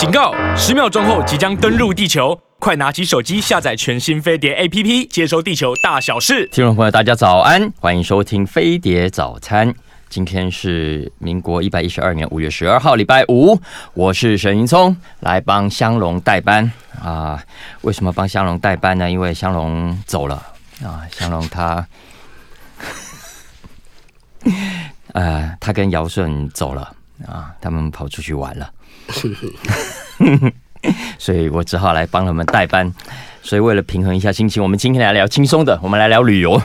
[0.00, 0.32] 警告！
[0.56, 6.46] 十秒钟后即将登陆地球，快拿起手机下载全新飞碟 APP，接收地球大小事。
[6.46, 9.74] 听众朋友，大家早安，欢迎收听飞碟早餐。
[10.08, 13.60] 今天是民国一百一十二年五月十二号，礼拜五。
[13.92, 17.44] 我是沈云聪，来帮香龙代班啊。
[17.82, 19.10] 为什么帮香龙代班呢？
[19.10, 20.42] 因为香龙走了
[20.82, 21.04] 啊。
[21.10, 21.86] 香龙他，
[25.12, 26.90] 呃，他跟姚顺走了
[27.28, 28.70] 啊，他们跑出去玩了。
[31.18, 32.92] 所以我只好来帮他们代班。
[33.42, 36.60] 所以为了平衡一下心情，我们今天来聊轻松的，我们来聊旅游。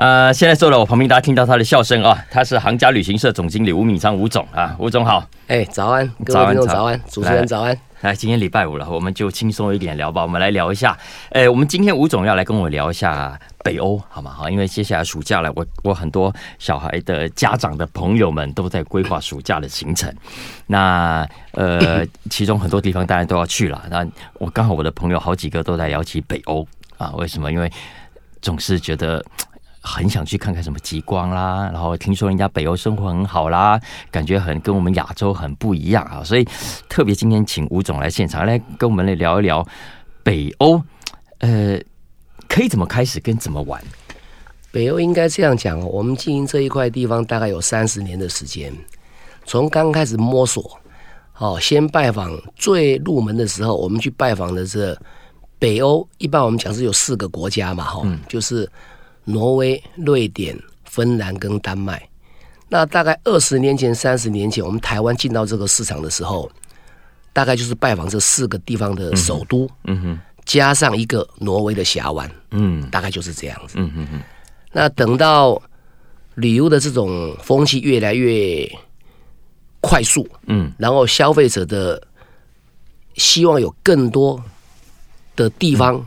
[0.00, 5.22] 呃，现在坐在我旁边，大家听到他的笑声啊，他是航家旅行社总经理吴敏章吴总啊，吴总好。
[5.46, 7.78] 哎，早安，各位听众早安，主持人早安。
[8.00, 10.22] 来，今天礼拜五了，我们就轻松一点聊吧。
[10.22, 10.96] 我们来聊一下，
[11.32, 14.30] 哎，我们今天吴总要来跟我聊一下北欧，好吗？
[14.30, 20.10] 好，因为接下来暑假了，我我很多小孩的家长的朋友们都在规划暑假的行程。
[20.66, 23.82] 那呃，其中很多地方当然都要去了。
[23.90, 24.06] 那
[24.38, 27.52] 我刚好我的朋友好几个都在聊起北欧啊，为什么？
[27.52, 27.70] 因为
[28.40, 29.22] 总是觉得。
[29.90, 36.46] 很想去看看什么极光啦，然后听说人家北欧生活很好啦，感觉很跟我们亚洲很不一样啊，所以
[36.88, 39.66] 特别今天请吴总来现场来跟我们来聊一聊
[40.22, 40.80] 北欧，
[41.38, 41.76] 呃，
[42.48, 43.82] 可以怎么开始跟怎么玩？
[44.70, 48.72] 北欧应该这样讲，我们经营这一块地方大概有三十年的时间，
[49.44, 50.78] 从刚开始摸索，
[51.38, 54.96] 哦，先拜访最入门的时候，我们去拜访的是
[55.58, 58.70] 北欧，一般我们讲是有四个国家嘛，哈，嗯，就是。
[59.30, 62.08] 挪威、瑞典、芬兰跟丹麦，
[62.68, 66.50] 那大概二十年前、三十年前，我们台湾进到这个市场的时候，
[67.32, 74.20] 大概就是拜访这四个地方的首都，嗯哼，加上一个挪威的峡湾，嗯，大概就是这样子，嗯哼，
[74.72, 75.60] 那等到
[76.34, 78.68] 旅游的这种风气越来越
[79.80, 82.02] 快速，嗯，然后消费者的
[83.14, 84.42] 希望有更多
[85.36, 86.04] 的地方。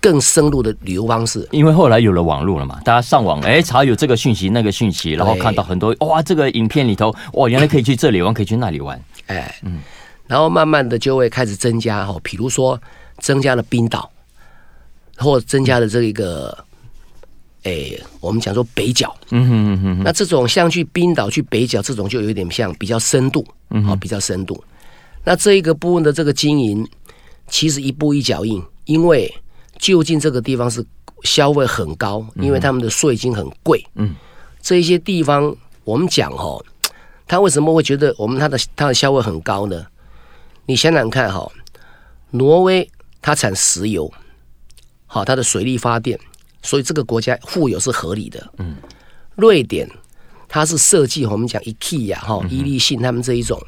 [0.00, 9.80] 更深入的旅游方式，因为后来有了网络了嘛，大家上网哎查有这个讯息那个讯息，然后看到很多哇，这个影片里头哇，原来可以去这里玩，可以去那里玩，哎，嗯，
[10.28, 12.80] 然后慢慢的就会开始增加哦，比如说
[13.18, 14.08] 增加了冰岛，
[15.16, 16.56] 或增加了这一个，
[17.64, 24.62] 哎，我们讲说北角，嗯哼嗯哼，那这种像去冰岛去北角这种就有点像比较深度，嗯，好比较深度，
[25.24, 26.88] 那这一个部分的这个经营
[27.48, 29.34] 其实一步一脚印，因为。
[29.78, 30.84] 究竟这个地方是
[31.22, 33.84] 消费很高，因为他们的税金很贵。
[33.94, 34.14] 嗯，
[34.60, 36.62] 这一些地方我们讲哈，
[37.26, 39.86] 他为什么会觉得我们他的他的消费很高呢？
[40.66, 41.50] 你想想看哈，
[42.30, 42.88] 挪威
[43.22, 44.12] 它产石油，
[45.06, 46.18] 好，它的水力发电，
[46.62, 48.52] 所以这个国家富有是合理的。
[48.58, 48.76] 嗯，
[49.34, 49.88] 瑞典
[50.46, 53.60] 它是设计我们讲 IKEA 哈，伊利信他们这一种，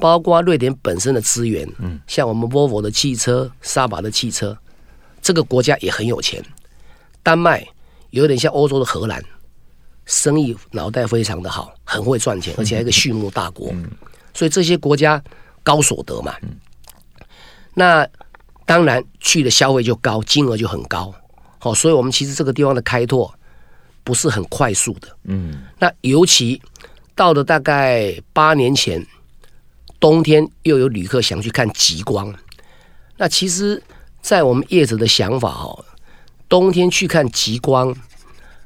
[0.00, 4.56] 包括瑞典本身的资源，嗯，像我们 Volvo 的汽车、沙巴的汽车。
[5.22, 6.42] 这个国家也很有钱，
[7.22, 7.66] 丹麦
[8.10, 9.22] 有点像欧洲的荷兰，
[10.06, 13.72] 生意脑袋非常的好，很会赚钱，而且还有一个畜牧大国，
[14.32, 15.22] 所以这些国家
[15.62, 16.34] 高所得嘛，
[17.74, 18.08] 那
[18.64, 21.14] 当然去的消费就高，金额就很高，
[21.58, 23.32] 好，所以我们其实这个地方的开拓
[24.02, 26.60] 不是很快速的，嗯，那尤其
[27.14, 29.06] 到了大概八年前，
[30.00, 32.34] 冬天又有旅客想去看极光，
[33.16, 33.80] 那其实。
[34.20, 35.84] 在我们业者的想法哦，
[36.48, 37.94] 冬天去看极光，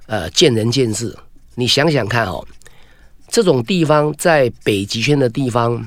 [0.07, 1.17] 呃，见仁见智。
[1.55, 2.45] 你想想看哦，
[3.29, 5.87] 这种地方在北极圈的地方，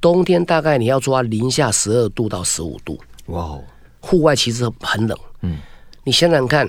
[0.00, 2.98] 冬天大概你要抓零下十二度到十五度。
[3.26, 3.56] 哇，
[4.00, 5.16] 户外其实很冷。
[5.42, 5.58] 嗯，
[6.02, 6.68] 你想想看，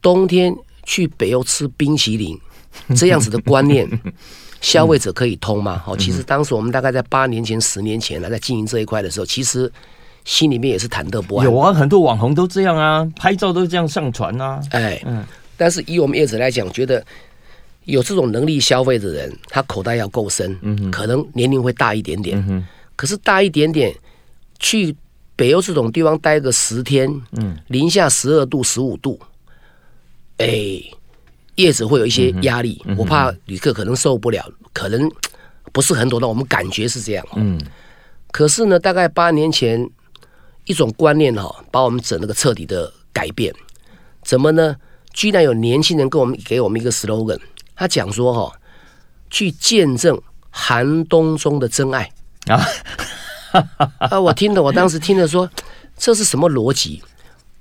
[0.00, 2.40] 冬天去北欧吃冰淇淋，
[2.96, 3.86] 这样子的观念，
[4.62, 5.82] 消费者可以通吗？
[5.84, 9.70] 好，其实当时我们大概在八年前、十年前呢，在经营这一块的时候，其实。
[10.24, 11.44] 心里面也是忐忑不安。
[11.44, 14.60] 有啊，很多网红都这样啊，拍照都这样上传啊。
[14.70, 15.24] 哎，嗯，
[15.56, 17.04] 但是以我们业者来讲，觉得
[17.84, 23.94] 有这种能力消费的人，他口袋要够深，嗯，可能年龄会大一点点，可是大一点点
[24.58, 24.96] 去
[25.36, 29.20] 北欧这种地方待个十天，嗯，零下十二度、十五度，
[30.38, 30.48] 哎，
[31.56, 35.10] 业者会有一些压力，嗯，我怕旅客可能受不了，可能
[35.70, 37.60] 不是很多的，我们感觉是这样，嗯，
[38.32, 39.86] 可是呢，大概八年前。
[40.64, 43.54] 一种观念哈，把我们整个彻底的改变。
[44.22, 44.76] 怎么呢？
[45.12, 47.38] 居然有年轻人跟我们给我们一个 slogan，
[47.76, 48.52] 他讲说哈，
[49.30, 50.20] 去见证
[50.50, 52.10] 寒冬中的真爱
[52.46, 52.66] 啊！
[53.98, 55.48] 啊，我听的，我当时听了说，
[55.96, 57.02] 这是什么逻辑？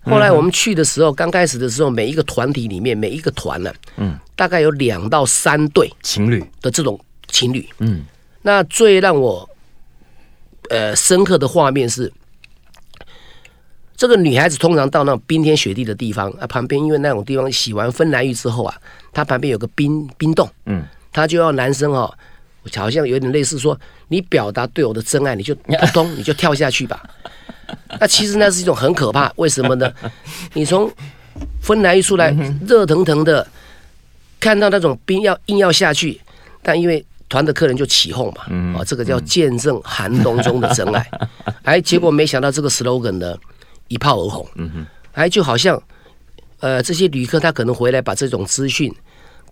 [0.06, 8.06] 后来我们去的时候，刚开始的时候，每一个团体里面，每一个团呢，嗯，大概有两到三对情侣的这种情侣，嗯，
[8.42, 9.48] 那最让我。
[10.70, 12.12] 呃深刻的画面是，
[14.04, 18.76] 这个女孩子通常到那种冰天雪地的地方啊，旁边因为那种地方洗完芬兰浴之后啊，
[19.14, 20.84] 她旁边有个冰冰洞，嗯，
[21.14, 22.14] 她就要男生哦，
[22.76, 23.80] 好像有点类似说，
[24.10, 27.02] 你表达对我的真爱，你就扑通 你就跳下去吧。
[27.98, 29.90] 那其实那是一种很可怕，为什么呢？
[30.52, 30.92] 你从
[31.62, 32.30] 芬兰浴出来，
[32.68, 33.48] 热腾腾的，
[34.38, 36.20] 看到那种冰要硬要下去，
[36.62, 41.10] 但因为团的客人就起哄嘛，啊，这个叫见证寒冬中的真爱。
[41.64, 43.34] 哎，结果没想到这个 slogan 呢
[43.88, 44.48] 一炮而红，
[45.14, 45.82] 哎，就好像
[46.60, 48.94] 呃这些旅客他可能回来把这种资讯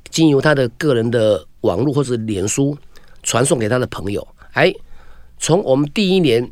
[0.10, 2.78] 经由他的个人的网络或者脸书
[3.24, 4.28] 传送给他的朋友。
[4.54, 4.74] 哎，
[5.38, 6.52] 从我们第一年。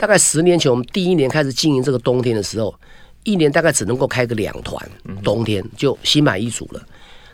[0.00, 2.72] 大概十年前，我们第一年开始经营这个冬天的时候，
[3.24, 4.80] 一年大概只能够开个两团，
[5.24, 6.80] 冬天就心满意足了。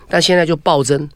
[0.08, 1.06] 但现在就暴增。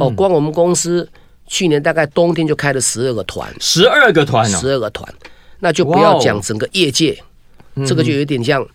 [0.00, 1.06] 哦，光我们公司
[1.46, 5.14] 去年大概冬天就开了十二个团，十二个团，十二个团，
[5.58, 7.22] 那就不要讲整个业界，
[7.86, 8.66] 这个就有点像。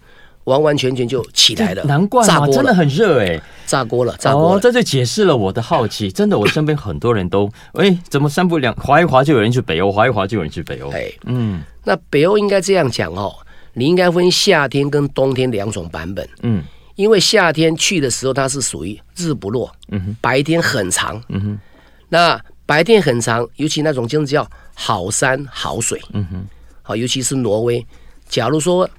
[0.46, 4.56] 完完全全就起来了，难怪啊，真的很热哎，炸锅了，炸锅了。
[4.56, 6.12] 哦，这就解释了我的好奇。
[6.12, 10.90] 真的，我身边很多人都， 哎，怎么三不两滑一滑就有人去北欧，滑一滑就有人去北欧。
[10.90, 13.31] 哎，嗯，那北欧应该这样讲哦，
[13.74, 16.28] 你应该分夏天跟冬天两种版本。
[16.42, 16.63] 嗯，
[16.95, 21.60] 因为夏天去的时候，它是属于日不落，嗯哼，白天很长，嗯哼，
[22.07, 26.48] 那白天很长，尤其那种就是叫好山好水，嗯哼，
[26.81, 27.86] 好，尤其是挪威。
[28.30, 28.90] 假如说，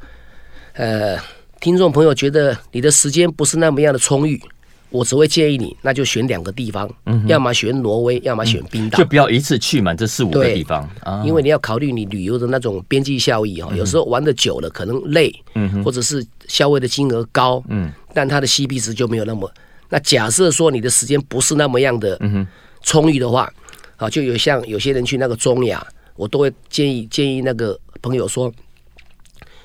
[0.75, 1.17] 呃。
[1.63, 4.41] 听众朋友觉得你的时间不是那么样的充裕，
[4.89, 19.53] 我只会建议你，那就选两个地方，嗯、要么选挪威，要么选冰岛，就不要一次去满这四五个地方，啊、因为你要考虑你旅游的那种边际效益哈，嗯、有时候玩的久了可能累，嗯、或者是消费的金额高，嗯、但它的 CP 值就没有那么。
[19.91, 22.19] 那假设说你的时间不是那么样的
[22.83, 23.53] 充裕的话，
[23.99, 25.87] 啊，就有像有些人去那个中亚，
[26.17, 28.51] 我都会建议建议那个朋友说。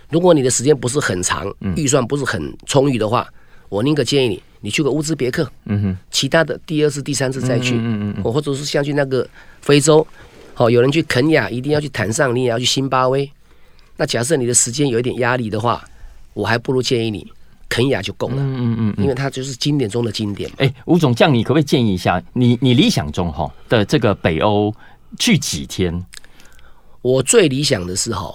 [0.09, 3.27] 如果你的时间不是很长，预算不是很充裕的话，
[3.69, 9.27] 我宁可建议你，你去个乌兹别克，嗯哼，其他的第二次、第三次再去，嗯嗯，或者是像去那个
[9.61, 10.05] 非洲，
[10.53, 13.29] 好，有人去肯亚，一定要去坦桑尼亚，你也要去新巴威。
[13.97, 15.83] 那假设你的时间有一点压力的话，
[16.33, 17.27] 我还不如建议你
[17.67, 20.57] 肯亚就够了，嗯嗯，因为它就是经典中的经典嘛。
[20.59, 24.73] 哎，吴总，这样你可不可以建议一下，你你理想中哈的这个北欧
[25.17, 26.05] 去几天？
[27.01, 28.33] 我最理想的是哈。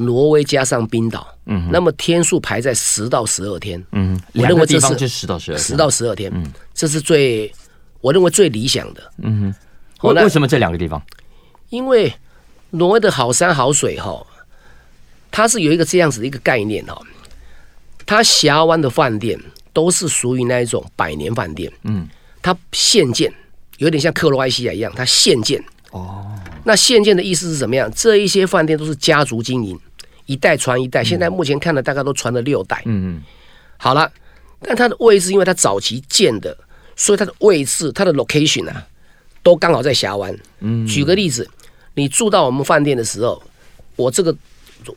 [0.00, 7.52] 挪威加上冰岛，嗯，那么天数排在十到十二天，嗯，我认为这是十到十二，十到十二天，嗯，这是最
[8.00, 9.54] 我认为最理想的，嗯哼。
[10.08, 11.02] 为为什么这两个地方？
[11.70, 12.14] 因为
[12.70, 14.24] 挪威的好山好水哈，
[15.32, 16.96] 它是有一个这样子的一个概念哈，
[18.06, 19.36] 它峡湾的饭店
[19.72, 22.08] 都是属于那一种百年饭店，嗯，
[22.40, 23.34] 它现建，
[23.78, 25.60] 有点像克罗埃西亚一样，它现建，
[25.90, 26.24] 哦，
[26.62, 27.90] 那现建的意思是怎么样？
[27.92, 29.76] 这一些饭店都是家族经营。
[30.28, 32.82] 一代传一代，现在目前看的大概都传了六代。
[32.84, 33.22] 嗯嗯，
[33.78, 34.12] 好了，
[34.60, 36.54] 但它的位置，因为它早期建的，
[36.94, 38.86] 所以它的位置，它的 location 啊，
[39.42, 40.38] 都刚好在峡湾。
[40.60, 41.48] 嗯，举个例子，
[41.94, 43.42] 你住到我们饭店的时候，
[43.96, 44.36] 我这个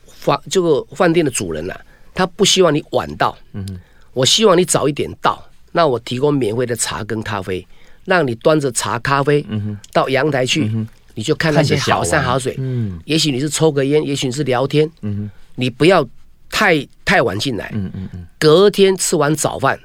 [0.06, 1.81] 房这个饭店的主人呐、啊，
[2.13, 3.38] 他不希望你晚到。
[3.54, 3.66] 嗯，
[4.12, 5.42] 我希望你早一点到，
[5.72, 7.66] 那我提供免费的茶跟咖啡，
[8.04, 10.66] 让你端着茶咖啡，嗯到阳台去。
[10.66, 16.07] 嗯你就看那些好山好水，嗯，也许你是抽个烟，也许你是聊天，嗯，你不要
[16.50, 19.80] 太太晚进来，嗯嗯嗯，隔天吃完早饭，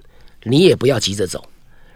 [0.44, 1.44] 你也不要急着走，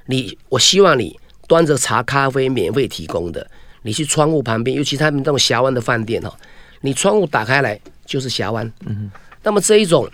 [0.06, 3.46] 你我希望你端着茶咖啡免费提供的，
[3.82, 6.36] 你去窗户旁边，尤其他们这种峡湾的饭店哈，
[6.80, 9.10] 你窗户打开来就是峡湾，嗯哼，
[9.42, 10.08] 那么这一种，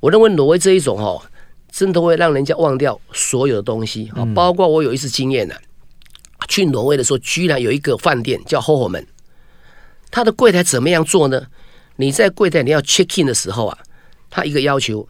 [0.00, 1.22] 我认为挪威这一种哈，
[1.70, 5.54] 真的会让人家忘掉所有的东西，啊，包括我有一次经验呢。
[6.48, 9.04] 去挪威的时候，居然有一个饭店叫 Holmen，
[10.10, 11.46] 他的柜台怎么样做呢？
[11.96, 13.78] 你在柜台你要 check in 的时候啊，
[14.30, 15.06] 他一个要求，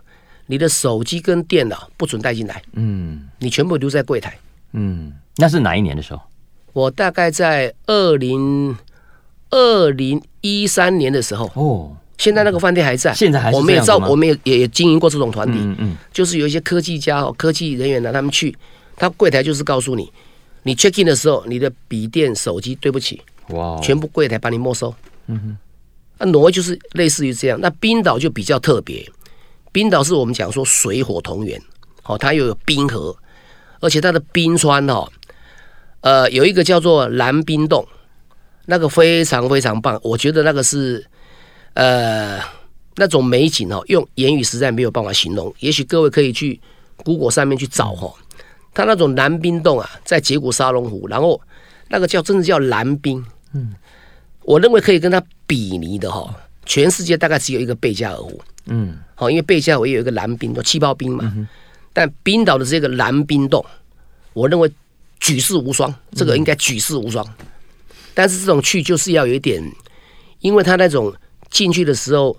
[0.47, 4.37] 你的手机跟电脑不准带进来，嗯，你全部留在柜台，
[4.73, 6.21] 嗯，那是哪一年的时候？
[6.73, 8.77] 我大概在二零
[9.51, 18.57] 二零一三年的时候，哦，现在那个饭店还在，现在还是我们也造，我们也也经营过这种团体，嗯嗯，就是有一些科技家哦，科技人员呢，他们去，
[18.97, 20.13] 他柜台就是告诉你。
[20.63, 24.95] 你 check in 的时候，你的笔电、手机，对不起，哇全部柜台把你没收。
[25.27, 25.59] 嗯哼，
[26.19, 27.59] 那挪威就是类似于这样。
[27.61, 29.09] 那冰岛就比较特别，
[29.73, 31.61] 冰岛是我们讲说水火同源，
[32.05, 33.17] 哦，它又有冰河，
[33.81, 35.09] 而且它的冰川哦，
[36.01, 37.87] 呃，有一个叫做蓝冰洞，
[38.67, 41.07] 那个非常非常棒，我觉得那个是
[41.75, 42.39] 呃
[42.97, 45.55] 那种美景哦，用言语实在没有办法形容。
[45.61, 46.61] 也许各位可以去
[46.97, 48.13] Google 上面去找哈。
[48.73, 51.41] 它那种蓝冰洞啊，在捷谷沙龙湖，然后
[51.89, 53.75] 那个叫真的叫蓝冰，嗯，
[54.45, 56.35] 我认为可以跟它比拟的哈，
[56.65, 58.41] 全世界大概只有一个贝加尔湖。
[58.67, 61.33] 嗯，好，因为贝加尔湖也有一个蓝冰洞，气泡冰嘛。
[61.37, 61.49] 嗯、
[61.93, 63.65] 但冰岛的这个蓝冰洞，
[64.33, 64.71] 我认为
[65.19, 67.27] 举世无双，这个应该举世无双。
[67.41, 67.47] 嗯、
[68.15, 69.61] 但是这种去就是要有一点，
[70.39, 71.13] 因为它那种
[71.51, 72.37] 进去的时候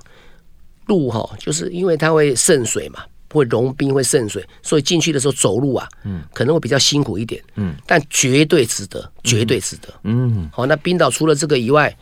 [0.86, 7.42] 路哈，就是因为它会渗水嘛，会融冰会渗水，所以进去的时候走路啊，嗯，可能会比较辛苦一点。
[7.56, 9.88] 嗯，但绝对值得，绝对值得。
[10.04, 11.96] 嗯，好，那冰岛除了这个以外，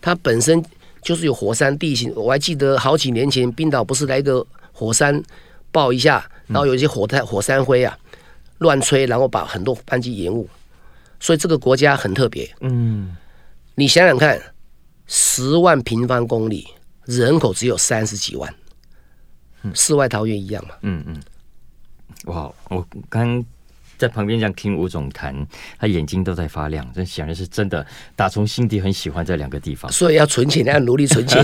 [0.00, 0.64] 它本身。
[1.02, 5.22] 就是有火山地形，我还记得好几年前冰岛不是来一个火山
[5.70, 7.96] 爆一下，然后有一些火炭火山灰啊
[8.58, 10.48] 乱吹，然后把很多班机延误，
[11.20, 12.52] 所以这个国家很特别。
[12.58, 13.14] 嗯，
[13.76, 14.42] 你想想看，
[15.06, 16.66] 十万平方公里，
[17.04, 18.52] 人口只有三十几万，
[19.74, 20.74] 世外桃源一样嘛。
[20.82, 21.22] 嗯嗯，
[22.26, 23.44] 哇，我刚。
[23.98, 25.34] 在旁边这样听吴总谈，
[25.78, 29.90] 他眼睛都在发亮，这显然是真的打从心底很喜欢这两个地方。
[29.90, 31.42] 所以要存钱，要努力存钱。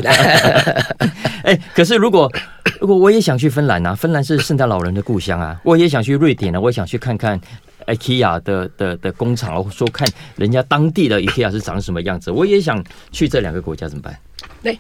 [1.45, 2.31] 哎，可是如果
[2.79, 7.41] 如果我也想去芬兰啊，芬兰是圣诞老人的故乡啊，我也想去瑞典啊，我也想去看看
[7.87, 14.19] IKEA 的的的工厂，或者说看人家当地的 IKEA 是长什么样子，我也想去这两个国家，怎么办？
[14.61, 14.79] 那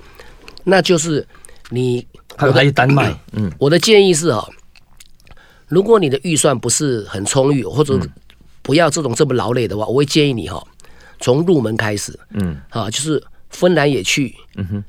[0.62, 1.26] 那就是
[1.70, 2.06] 你
[2.36, 4.46] 还有还有丹麦，嗯，我的建议是啊。
[5.68, 7.98] 如果你的预算不是很充裕，或者
[8.60, 10.62] 不要这种这么劳累的话，我会建议你哈，
[11.18, 14.84] 从入门开始，嗯，啊，就是芬兰也去，嗯哼，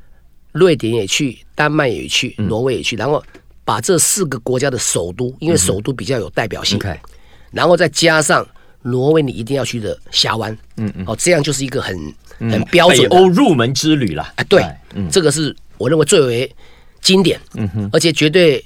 [0.51, 3.23] 瑞典也去，丹麦也去，挪威也去，然后
[3.63, 6.77] 把这四个国家的首都，因为首都比较有代表性，
[7.51, 8.45] 然后再加上
[8.81, 11.97] 挪威你一定要去的峡湾，嗯嗯，哦，这样就是一个很
[12.39, 14.61] 很标准欧入门之旅了，哎，对，
[15.09, 16.55] 这个是我认为最为
[17.03, 18.63] 经典，嗯哼，而且绝对。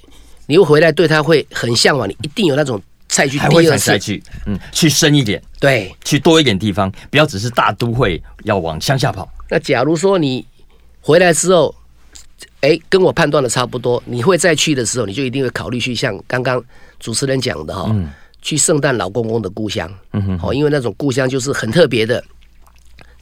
[0.50, 2.08] 你又回来，对他会很向往。
[2.08, 9.28] 你一定有那种再去第二次再去，嗯，去深一点，对，去多一点地方，不要只是大都会，要往乡下跑。
[9.50, 10.46] 那假如说你
[11.02, 11.76] 回来之后，
[12.62, 16.64] 哎，跟我判断的差不多，你会再去的时候，你就一定会考虑去像刚刚
[16.98, 18.10] 主持人讲的哈，嗯、
[18.42, 22.24] 去圣诞老公公的故乡，嗯哼，好，因为那种故乡就是很特别的。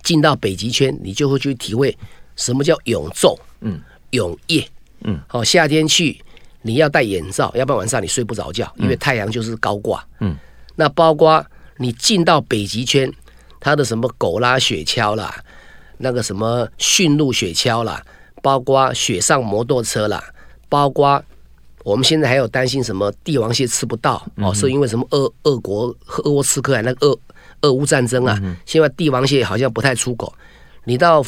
[0.03, 1.97] 进到北极圈，你就会去体会
[2.35, 3.81] 什么叫永昼，嗯，
[4.11, 4.63] 永夜，
[5.05, 6.21] 嗯，好，夏天去。
[6.67, 10.03] 你要戴眼罩，要不然晚上你睡不着觉，因为太阳就是高挂。
[10.19, 10.35] 嗯，
[10.75, 11.45] 那包括
[11.77, 13.07] 你进到北极圈，
[13.59, 15.43] 它的什么狗拉雪橇啦，
[15.99, 18.03] 那个什么驯鹿雪橇啦，
[18.41, 20.23] 包括雪上摩托车啦，
[20.67, 21.23] 包括
[21.83, 27.19] 我们现在还有担心什么帝王蟹吃不到哦，是因为什么俄俄国俄罗斯克兰那个俄
[27.61, 30.33] 俄乌战争啊，现在帝王蟹好像不太出口。
[30.83, 31.23] 你到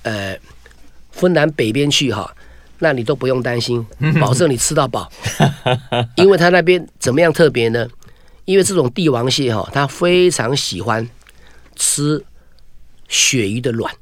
[0.00, 0.34] 呃
[1.10, 2.34] 芬兰北边去哈。
[2.80, 3.84] 那你都不用担心，
[4.20, 5.10] 保证你吃到饱，
[6.16, 7.86] 因为他那边怎么样特别呢？
[8.44, 11.06] 因为这种帝王蟹哈，它非常喜欢
[11.76, 12.24] 吃
[13.08, 13.92] 鳕鱼的卵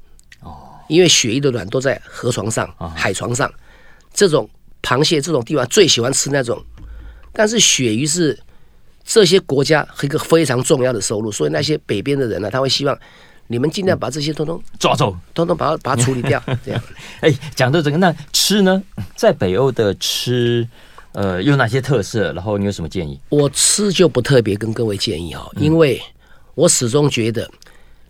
[0.41, 0.55] 哦，
[0.89, 3.51] 因为鳕鱼的卵都在河床上、海床上，
[4.13, 4.49] 这种
[4.83, 6.63] 螃蟹这种地方最喜欢吃那种，
[7.33, 8.39] 但是鳕鱼是
[9.05, 12.99] 这些国家一个非常重要的收入，所以那些北边的人呢，他会希望。
[13.49, 16.83] 你们尽量把这些通通抓走，通通把它把它处理掉， 这样。
[17.21, 18.83] 哎，讲到这个，那吃呢？
[19.15, 20.67] 在北欧的吃，
[21.13, 22.33] 呃，有哪些特色？
[22.33, 23.21] 然后你有什么建议？
[23.29, 26.03] 我吃就不特别跟各位建议哈，因为
[26.55, 27.49] 我始终觉得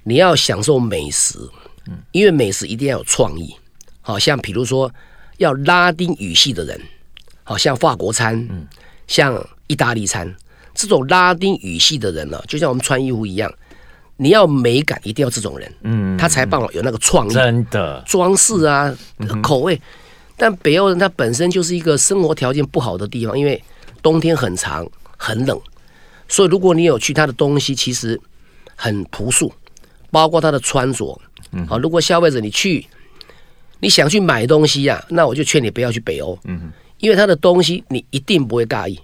[0.04, 1.38] 你要享受美食，
[1.86, 3.54] 嗯，因为美食一定要有创意。
[4.00, 4.90] 好像比如说
[5.36, 6.80] 要拉丁语系的人，
[7.42, 8.66] 好像法国餐，嗯，
[9.06, 10.34] 像意大利餐，
[10.74, 13.52] 这种拉丁语系的人呢，就像我们穿衣服一样。
[14.16, 18.02] 你要美感，一定要这种人，嗯，他才办法有那个创意，真的。
[18.06, 18.94] 装饰啊，
[19.42, 19.80] 口味。
[20.38, 23.62] 但北欧人他本身就是一个生活条件不好的地方，因为
[24.02, 25.58] 冬天很长，很冷，
[26.28, 28.20] 所以如果你有去他的东西，其实
[28.74, 29.52] 很朴素，
[30.10, 31.18] 包括他的穿着，
[31.52, 32.86] 嗯，好，如果消费者你去，
[33.80, 38.98] 你想去买东西呀，那我就劝你不要去北欧，嗯，因为他的东西你一定不会大意，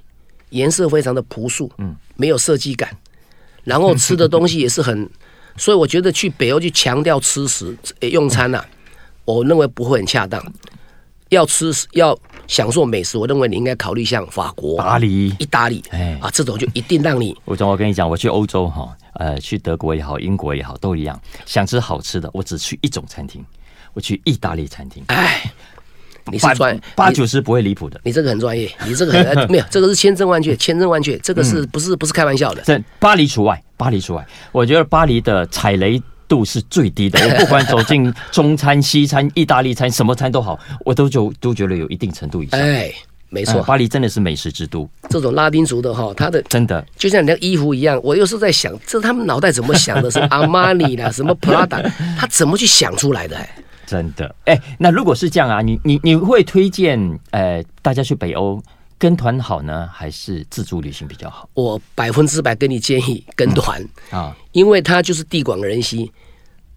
[0.50, 2.94] 颜色非常的朴素，嗯，没有设计感。
[3.64, 5.08] 然后吃的东西也是很，
[5.56, 8.66] 所以我觉得去北欧去强调吃食用餐呐、啊，
[9.24, 10.42] 我认为不会很恰当。
[11.28, 17.34] 要吃要享受美食，我认为你应该考虑像法国、巴黎、意大利，哎啊，这种就一定让你。
[17.46, 21.18] 吴总，我跟你讲，我去欧洲哈，呃，去德国也好，英国也好，都一样。
[21.46, 23.42] 想吃好吃的，我只去一种餐厅，
[23.94, 25.02] 我去意大利餐厅。
[25.06, 25.50] 哎。
[26.30, 32.62] 你是专八九十不会离谱的，你这个很专业，你这个很 没有，这个是千真万确，千真万确，这个是不是不是开玩笑的？
[32.62, 34.26] 这巴黎除外，巴黎除外。
[34.52, 37.18] 我觉得巴黎的踩雷度是最低的。
[37.20, 42.60] 我不管走进 中餐、西餐、意大利餐，什么餐都好，我都就都觉得有一定程度以上。
[42.60, 42.92] 哎，
[43.28, 44.88] 没错，巴黎真的是美食之都。
[45.10, 50.10] 这种拉丁族的哈，他的 真的就像你的衣服一样，我有时候在想，这他们脑袋怎么想的？
[50.10, 51.82] 是阿玛尼啦，什么普拉达，
[52.18, 53.36] 他怎么去想出来的？
[53.92, 54.34] 真的。
[54.46, 56.98] 哎、欸，那如果是这样啊，你你你会推荐
[57.30, 58.58] 呃大家去北欧
[58.96, 61.46] 跟团好呢，还是自助旅行比较好？
[61.52, 66.10] 我百分之百跟你建议跟团啊，嗯、因为它就是地广人稀，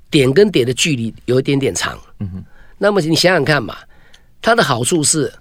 [0.10, 1.98] 点跟点的距离有一点点长。
[2.19, 2.43] 嗯哼，
[2.77, 3.77] 那么你想想看嘛，
[4.41, 5.31] 它的好处是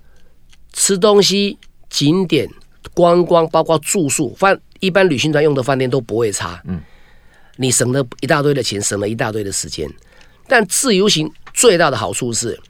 [0.73, 1.59] 吃东西、
[1.91, 2.49] 景点、
[2.95, 6.63] 观光，包括住宿饭，一般旅行团用的饭店都不会差。
[6.67, 6.81] 嗯。
[7.57, 9.89] 你省了一大堆的钱，省了一大堆的时间，
[10.49, 12.61] 但自由行最大的好处是，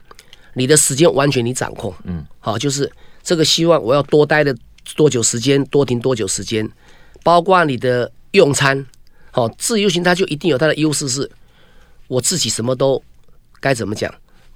[0.53, 1.93] 你的时间完全你掌控。
[2.05, 2.89] 嗯，好，就是
[3.21, 4.55] 这个希望我要多待的
[4.95, 6.69] 多久时间，多停多久时间，
[7.23, 8.85] 包括你的用餐。
[9.31, 11.29] 好，自由行它就一定有它的优势，是
[12.07, 13.03] 我自己什么都
[13.59, 14.13] 该怎么讲，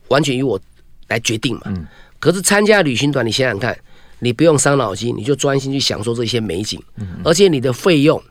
[0.08, 0.58] 完全由我
[1.08, 1.64] 来决定嘛。
[1.66, 1.86] 嗯。
[2.20, 3.78] 可是参加旅行团，你想想看，
[4.20, 8.22] 你不用伤脑筋，你就专心去享受这些美景，嗯，而且你的费用。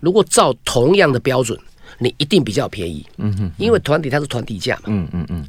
[0.00, 1.58] 如果照同样的标准，
[1.98, 3.04] 你一定比较便宜。
[3.18, 4.82] 嗯哼，因为团体它是团体价嘛。
[4.86, 5.44] 嗯嗯嗯，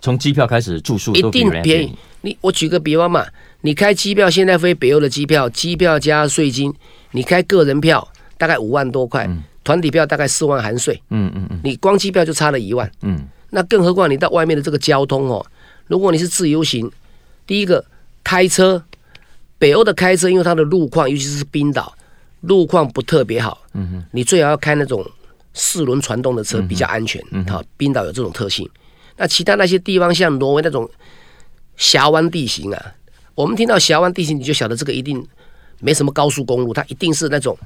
[0.00, 1.96] 从机票开始，住宿一定便宜。
[2.22, 3.26] 你我举个比方嘛，
[3.62, 6.72] 你开机票，现在飞北欧的机票，机票加税金，
[7.12, 8.06] 你开个人票
[8.36, 9.28] 大概五万多块，
[9.64, 11.00] 团体票大概四万含税。
[11.10, 12.90] 嗯嗯嗯，你光机票就差了一万。
[13.02, 15.44] 嗯，那更何况你到外面的这个交通哦，
[15.86, 16.90] 如果你是自由行，
[17.46, 17.84] 第一个
[18.22, 18.82] 开车，
[19.58, 21.94] 北欧的开车，因为它的路况，尤其是冰岛。
[22.42, 25.04] 路况不特别好，嗯哼，你最好要开那种
[25.54, 27.22] 四轮传动的车比较安全。
[27.30, 28.68] 嗯，好，冰岛有这种特性。
[29.16, 30.88] 那其他那些地方，像挪威那种
[31.76, 32.94] 峡湾地形啊，
[33.34, 35.24] 我们听到峡湾地形，你就晓得这个一定
[35.80, 37.56] 没什么高速公路，它一定是那种。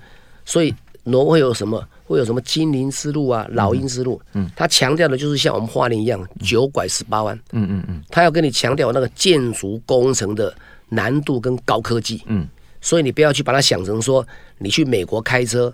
[0.45, 0.75] 所以
[1.05, 1.87] 挪威有什么？
[2.07, 4.21] 会有什么精灵之路啊、老鹰之路？
[4.35, 7.37] 嗯，它强调的就是像我们花莲一样九拐十八弯。
[7.53, 10.55] 嗯嗯嗯，它要跟你强调那个建筑工程的
[10.89, 12.23] 难度跟高科技。
[12.27, 12.47] 嗯。
[12.81, 14.25] 所以你不要去把它想成说，
[14.59, 15.73] 你去美国开车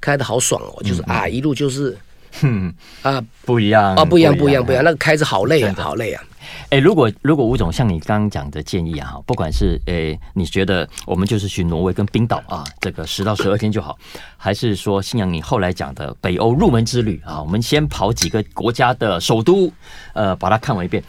[0.00, 1.96] 开的好爽哦，就是啊一路就是，
[2.40, 6.22] 哼啊不一样啊不一样不一样不一样，那个开着好累啊好累啊。
[6.70, 13.98] 哎，如果如果吴总像你刚刚讲的建议啊，不管是哎你觉得我们就是去挪威跟冰岛啊，这个十到十二天就好，
[14.36, 19.72] 还是说信仰你后来讲的北欧入门之旅啊，我们先跑几个国家的首都，
[20.14, 21.02] 呃，把它看完一遍。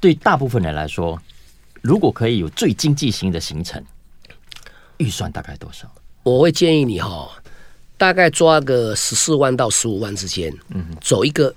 [0.00, 1.18] 对大部分人来说，
[1.80, 3.82] 如果可以有最经济型的行程。
[4.98, 5.90] 预算大概多少？
[6.22, 7.28] 我会建议你哈，
[8.02, 11.54] 大概抓个十四万到十五万之间，嗯，走一个，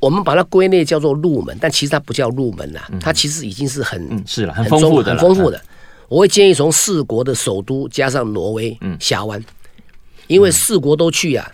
[0.00, 5.62] 我们把它归类叫做入门，但其实它不叫入门啦，它其实已经是很是了，很丰富的，很丰富的。
[6.08, 9.40] 我会建议从四国的首都加上挪威峡湾，
[10.26, 11.48] 因为四国都去啊，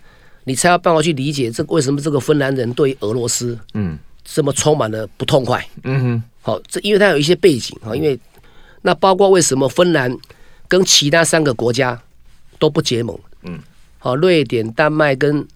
[0.44, 3.98] 你才有办法去理解这为什么这个芬兰人对俄罗斯嗯。
[4.24, 8.18] 这么充满了不痛快，嗯哼，好，这因为它有一些背景啊，因为
[8.80, 10.16] 那包括为什么芬兰。
[10.68, 11.96] 跟其他三个国家
[12.58, 13.16] 都不结盟，
[13.96, 15.46] 嗯，好，瑞典、丹麦跟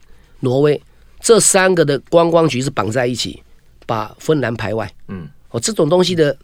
[0.41, 0.81] 挪威
[1.21, 3.43] 这三个的观光局是绑在一起，
[3.87, 6.37] 把芬兰排外，嗯，哦，这种东西的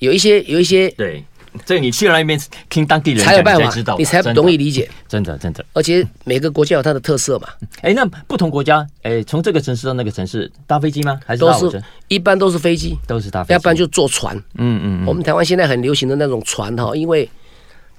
[0.00, 1.24] 有一些有一些，对，
[1.64, 7.48] 这个你去了那边听当地人才有办法，你才容易理解，真的真的，而且每个国家有它的特色嘛，
[7.80, 11.20] 哎，那不同国家，哎，从这个城市到那个城市搭飞机吗？
[11.24, 17.28] 还是都是一般都是飞机，都是搭飞机，要不然就坐船，嗯嗯，我们台湾现在很流行的那种船哈，因为。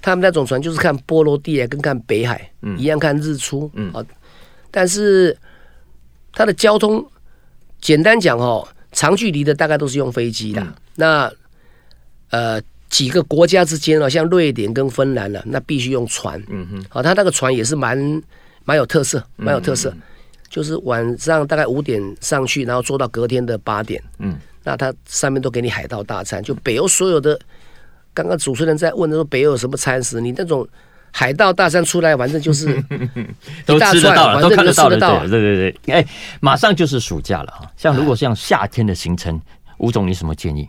[0.02, 3.94] 他们那种船就是看波罗的海跟看北海、嗯、一样看日出，嗯，
[4.72, 5.38] 但是
[6.32, 7.06] 它的交通
[7.82, 10.62] 简单讲哦，长距离的大概都是用飞机的。
[10.62, 11.32] 嗯、那
[12.30, 17.98] 呃几个国家之间哦，像瑞典跟芬兰呢，那必须用船，嗯哼，好，它那个船也是蛮
[18.64, 20.02] 蛮有特色，蛮有特色，嗯、
[20.50, 27.38] 就是晚上大概五点上去，然后坐到隔天的八点，嗯，那它上面都给你海盗大餐，就北欧所有的。
[28.14, 30.20] 刚刚主持人在问的时候，北欧有什么餐食？
[30.20, 30.68] 你那种
[31.12, 32.68] 海盗大山出来，反正就是
[33.66, 34.98] 都吃得到了，都看得到了。
[35.28, 36.06] 对对对，哎，
[36.40, 37.72] 马上就是暑假了哈。
[37.78, 39.40] 像如果像夏天的行程，
[39.78, 40.68] 吴总你什么建议？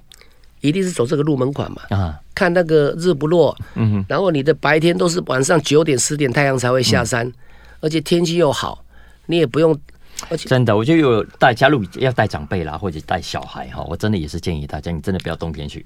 [0.61, 1.83] 一定是走这个入门款嘛。
[1.91, 7.33] 啊，看那个日不落，嗯哼，然后你的白天都是晚上九点十点太阳才会下山，
[7.81, 8.85] 而且天气又好，
[9.27, 9.79] 你也不用。
[10.29, 15.85] 而且真的，我就有带加入要带长辈啦，或者带小孩哈，我真的也是建议大家，你真的不要冬天去。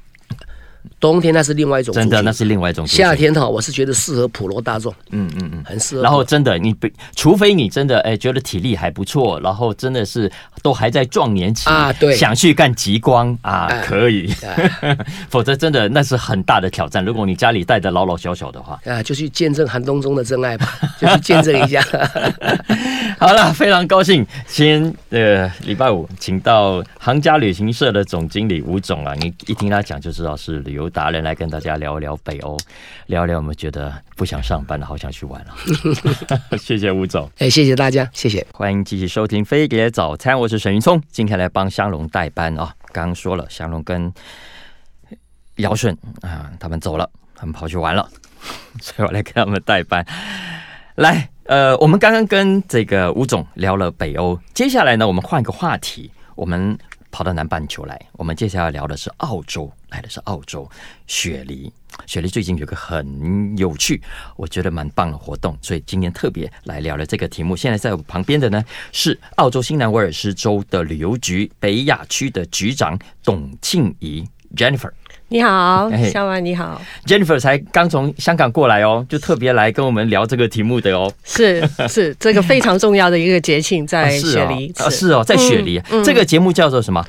[1.01, 2.87] 冬天那是另外一种，真的那是另外一种。
[2.87, 6.03] 夏天哈，我是觉得适合普罗大众，嗯嗯嗯，很适合。
[6.03, 10.31] 然后真的，你不，除非你真的哎觉得体力还不错，然后真的是
[10.62, 14.33] 都还在壮年期啊，对，想去干极光啊，可以。
[15.29, 17.05] 否则真的那是很大的挑战。
[17.05, 21.83] 如果你家里带的老老小小的话，啊，就去见证寒冬中的真爱吧， 就去见证一下。
[23.18, 32.57] 好了，非常高兴，先呃礼拜五，请到行家旅行社的总经理吴总啊，你一听他讲就知道是旅游达人，来跟大家聊一聊北欧，
[33.07, 35.55] 聊一聊我们觉得不想上班了，好想去玩了。
[36.59, 42.75] 谢谢吴总， 哎，谢谢大家，谢谢，欢迎继续收听飞碟早餐，我是沈云聪，今天来帮香龙代班啊。
[42.93, 44.13] 刚刚说了，香龙跟
[45.57, 48.09] 尧舜啊，他们走了，他们跑去玩了，
[48.81, 50.05] 所以我来给他们代班。
[50.97, 56.79] 来，呃，我们刚刚跟这个吴总聊了北欧，接下来呢，我们换一个话题，我们
[57.14, 60.68] 跑到南半球来，我们接下来聊的是澳洲，来的是澳洲
[61.07, 61.72] 雪梨。
[62.07, 64.03] 雪梨最近有个很有趣，
[64.35, 67.55] 我觉得蛮棒的活动，所以今天特别来聊了这个题目。
[67.55, 74.90] 现在在我旁边的呢是澳洲新南威尔士州的旅游局北亚区的局长董庆怡 Jennifer。
[75.29, 81.11] 你好，小婉，你好，Jennifer 才刚从香港过来哦，就特别来跟我们聊这个题目的哦。
[81.25, 87.05] 是 是，这个非常重要的一个节庆在雪梨，啊，是哦，在雪梨，这个节目叫做什么？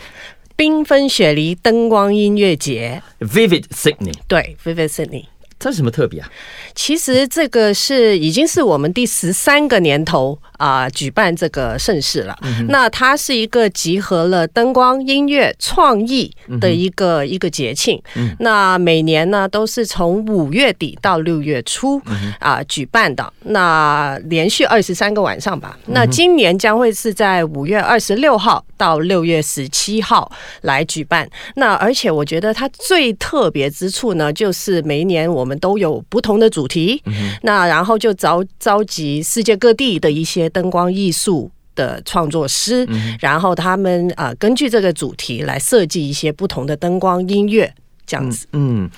[0.58, 5.26] 缤纷雪梨灯光音乐节，Vivid Sydney，对，Vivid Sydney。
[5.66, 6.30] 这是什么特别啊？
[6.76, 12.38] 其实这个是已经是我们第十三个年头啊、呃、举办这个盛事了。
[12.44, 18.00] 嗯、那它是一个集合了灯光、音乐、创意的一个、嗯、一个节庆。
[18.16, 22.00] 嗯、那每年呢都是从五月底到六月初
[22.38, 23.34] 啊、举办的。
[23.46, 25.80] 那连续二十三个晚上吧。
[25.88, 31.28] 嗯、那今年将会是在五月二十六号到六月十七号来举办。
[31.56, 47.74] 那而且我觉得它最特别之处呢，就是每一年我们都有不同的主题，嗯、那然后就召召集世界各地的一些灯光艺术的创作师，嗯、然后他们啊、呃、根据这个主题来设计一些不同的灯光音乐，
[48.06, 48.48] 这样子。
[48.54, 48.90] 嗯，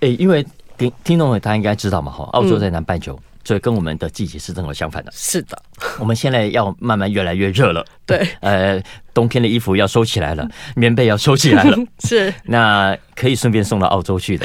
[0.00, 0.44] 哎、嗯，因为
[0.76, 3.14] 听听众们他应该知道嘛，哈，澳洲在南半球。
[3.14, 5.12] 嗯所以跟我们的季节是正好相反的。
[5.14, 5.62] 是的，
[5.98, 7.84] 我们现在要慢慢越来越热了。
[8.06, 8.82] 对，呃，
[9.14, 11.78] 冬天的衣服要收起来了，棉被要收起来了。
[12.04, 14.44] 是，那可以顺便送到澳洲去的。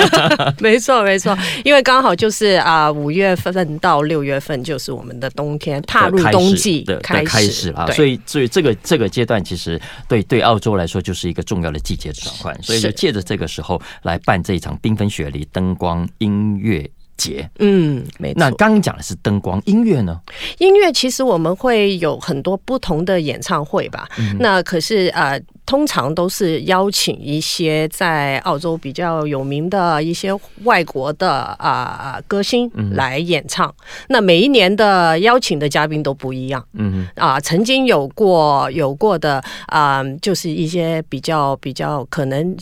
[0.58, 7.86] 没错，没错，因为刚好就是啊，五月份到六月份就是我们的冬天踏入冬季的开始啊。
[7.92, 12.62] 所以，所以这个这个阶段其实对对澳洲来说就是一个重要的季节转换。
[12.62, 16.90] 所以就借着这个时候来办这一场缤纷雪梨灯光音乐
[17.20, 18.40] 节，嗯，没错。
[18.40, 20.18] 那刚刚讲的是灯光音乐呢？
[20.58, 24.08] 音乐其实我们会有很多不同的演唱会吧。
[24.18, 30.30] 嗯、那可是呃，通常都是邀请一些在澳洲比较有名的一些
[30.64, 33.68] 外国的啊、呃、歌星来演唱。
[33.68, 33.74] 嗯、
[34.08, 36.64] 那每一年的邀请的嘉宾都不一样。
[36.72, 42.56] 嗯哼啊、呃，曾经有过有过的啊、呃，就是一些比较比较可能。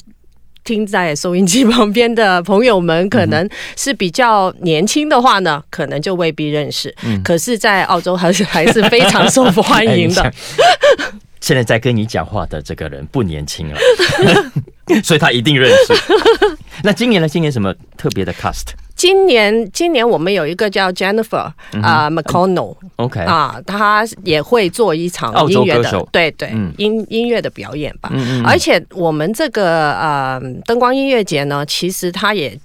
[0.69, 6.95] 听在收音机旁边的朋友们，可能是比较年轻的话呢，可能就未必认识。
[7.05, 10.31] 嗯，可是，在澳洲还是还是非常受欢迎的。
[11.41, 13.81] 现在在跟你讲话的这个人不年轻了，
[15.03, 15.95] 所以他一定认识。
[16.85, 17.27] 那今年呢？
[17.27, 18.67] 今年什么特别的 cast？
[18.99, 28.11] 今年，今年我们有一个叫 Jennifer 啊 McConnell，OK 啊，他也会做一场音乐的，对对，音音乐的表演吧。
[28.45, 32.59] 而且我们这个呃灯光音乐节呢，其实他也。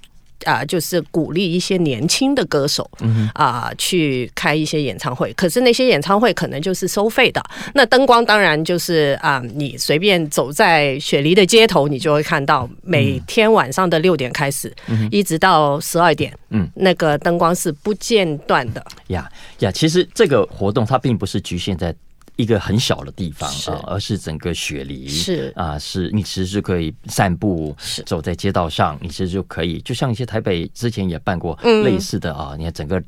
[0.44, 2.88] 啊、呃，就是鼓励一些年轻的歌手
[3.32, 5.32] 啊、去开一些演唱会。
[5.34, 7.42] 可是那些演唱会可能就是收费的。
[7.74, 18.84] 那灯光当然就是啊、呃，你随便走在雪梨的街头，你就会看到每天晚上的六点开始，嗯、一直到十二点，嗯，那个灯光是不间断的。
[19.08, 19.28] 呀
[19.60, 21.94] 呀，其实这个活动它并不是局限在。
[22.36, 33.00] 一个很小的地方啊，而是整个雪梨是啊，是你其实是可以散步，走在街道上，你其实就可以，就像一些台北之前也办过类似的啊，嗯、你看整个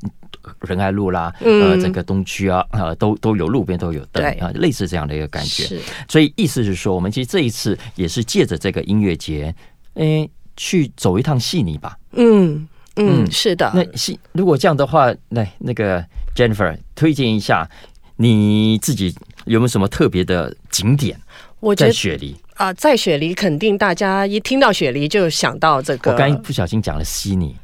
[0.61, 5.65] 仁爱路啦，呃，整个东区啊，呃，都都有路边都有灯对啊，类似这样的一个感觉。
[5.65, 9.53] 是所以意思是说，我们其实这一次也是借着这个音乐节，
[9.95, 11.97] 诶，去走一趟悉尼吧。
[12.13, 13.69] 嗯嗯，是的。
[13.75, 16.01] 那悉如果这样的话，那那个
[16.33, 17.69] Jennifer 推荐一下。
[18.17, 21.19] 你自己有没有什么特别的景点？
[21.59, 26.11] 我在雪梨啊，在雪梨肯定大家一听到雪梨就想到这个。
[26.11, 27.55] 我刚不小心讲了悉尼。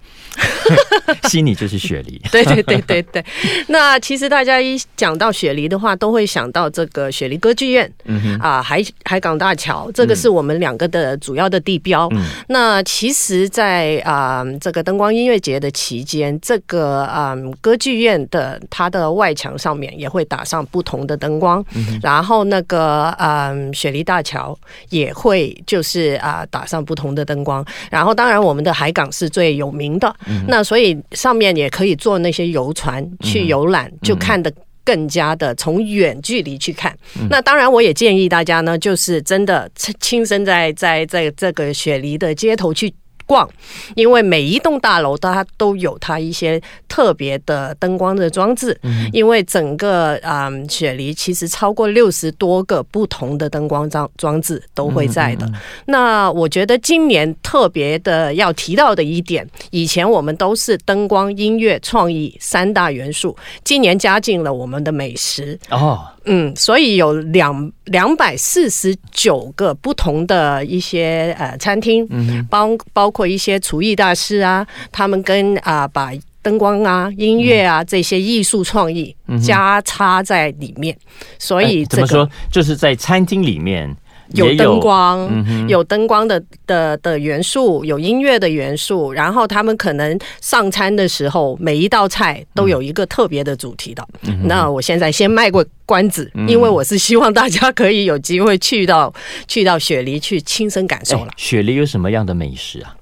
[1.29, 3.23] 悉尼就是雪梨， 对对对对对。
[3.67, 12.07] 那其实大家一讲到雪梨的话，都会想到这个雪梨歌剧院，嗯哼啊，海海港大桥，这个是我们两个的主要的地标。
[12.11, 24.57] 嗯、那其实在，在、呃、啊这个灯光音乐节的期间，这个啊、呃、歌剧院的它的外墙上面也会打上不同的灯光，嗯、然后那个啊、呃、雪梨大桥
[24.89, 30.13] 也会就是啊、呃、打上不同的灯光，然后当然我们的海港是最有名的。
[30.47, 34.51] 那所以上面也可以坐那些游船去游览，嗯、就看得
[34.83, 36.95] 更加的从远距离去看。
[37.29, 42.93] 那当然，我也建议大家呢，就是真的亲身在在在这个雪梨的街头去。
[43.25, 43.49] 逛，
[43.95, 55.49] 因为每一栋大楼它都有它一些特别的灯光的装置，嗯、因为整个啊、嗯、雪梨其实超过六十多个不同的灯光装装置都会在的。
[55.85, 66.07] 那我觉得今年特别的要提到的一点，以前我们都是灯光、音乐、创意三大元素，今年加进了我们的美食哦。
[66.25, 80.97] 嗯，所以有两两百四十九个不同的一些呃餐厅，嗯包包括一些厨艺大师啊，他们跟啊、呃、把灯光啊、音乐啊这些艺术创意加插在里面，
[81.39, 82.31] 所以、这个、怎么说？
[82.51, 83.95] 就是在餐厅里面。
[84.33, 94.07] 有灯光，嗯、有灯光的的的元素，有音乐的元素，然后他们可能上餐的时候，每一道菜都有一个特别的主题的。
[94.23, 99.13] 嗯、那我现在先卖过关子，嗯、因为我是希望大家可以有机会去到
[99.47, 101.31] 去到雪梨去亲身感受了。
[101.37, 102.95] 雪梨有什么样的美食啊？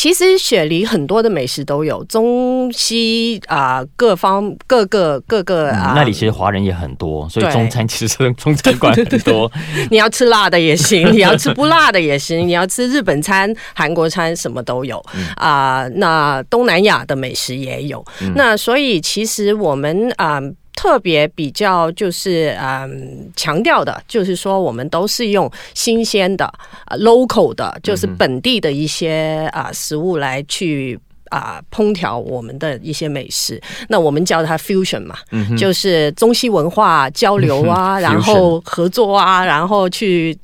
[0.00, 9.52] 其实雪梨很多的美食都有，中西啊、呃、各方各个各个啊、嗯，那里其实华人也很多，所以中餐其实 中餐馆很多。
[9.92, 14.96] 你要吃辣的也行， 你要吃不辣的也行，你要吃日本餐、韩国餐什么都有
[15.34, 15.88] 啊、嗯呃。
[15.96, 20.36] 那东南亚的美食也有，嗯、那所以其实我们啊。
[20.36, 26.46] 呃特别比较就是嗯强调的，就是说我们都是用新鲜的
[26.86, 33.60] 啊 local 的，就是本地的一些啊食物来去啊烹调我们的一些美食。
[33.90, 35.16] 那我们叫它 fusion 嘛，
[35.58, 40.34] 就是中西文化交流啊， 然后合作啊，然后去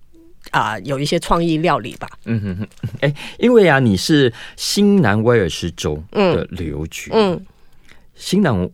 [0.51, 2.07] 啊有一些创意料理吧。
[2.27, 2.68] 嗯哼哼，
[3.01, 7.40] 哎，因为啊你是新南威尔士州的旅游局，嗯，
[8.14, 8.68] 新南。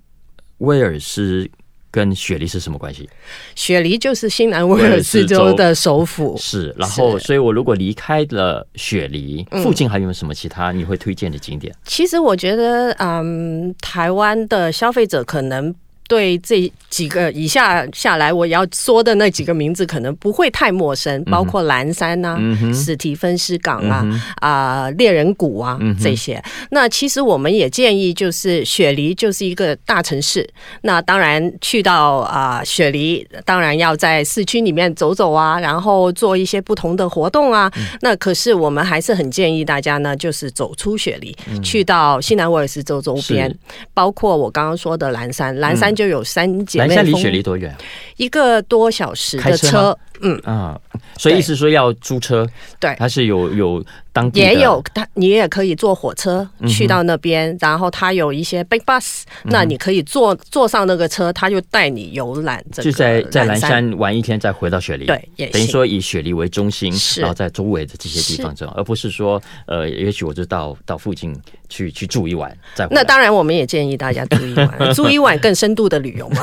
[0.63, 1.49] 威尔斯
[1.91, 3.09] 跟雪梨是什么关系？
[3.55, 6.37] 雪梨就是新南威尔士州的首府。
[6.39, 11.75] 是，然后，所以我如果离开了雪梨，附近还有没有什么其他你会推荐的景点？
[11.85, 15.75] 其实我觉得，嗯，台湾的消费者可能。
[16.13, 24.07] 对这几个以下下来我要说的那几个名字可能不会太陌生，包括蓝山呐、啊、嗯、史提芬斯港啊、
[24.41, 26.39] 啊猎人谷啊、嗯、这些。
[26.69, 30.47] 那其实我们也建议，就是雪梨就是一个大城市。
[30.83, 37.73] 那当然去到啊雪梨，当然要在市区里面走走啊，然后做一些不同的活动啊。
[37.79, 43.51] 嗯、那可是我们还是很建议大家呢，就是走出雪梨，嗯、去到新南威尔士州周边，
[43.95, 46.02] 包括我刚刚说的蓝山，蓝山就。
[46.03, 47.73] 就有三姐妹峰，蓝山离雪梨多远？
[48.17, 50.37] 一个多小时的车，车嗯。
[50.45, 50.77] 啊，
[51.17, 52.45] 所以意思说要租车，
[52.81, 71.35] 对，它是有有当地也有，他你也可以坐火车去到那边，嗯、然后他有一些 big bus，、嗯、那你可以坐坐上那个车，他就带你游览，就在在蓝山玩一天，再回到雪梨，对，也等于说以雪梨为中心，然后在周围的这些地方走，是而不是说呃，也许我就到到附近
[71.69, 72.55] 去去住一晚。
[72.91, 76.43] 那当然，我们也建议大家住一晚， 住一晚更深度的旅游嘛。